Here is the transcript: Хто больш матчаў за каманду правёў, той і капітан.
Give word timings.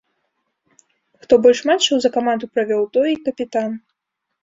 Хто 1.27 1.33
больш 1.45 1.63
матчаў 1.73 1.95
за 2.07 2.13
каманду 2.19 2.45
правёў, 2.57 2.83
той 2.99 3.07
і 3.15 3.23
капітан. 3.31 3.71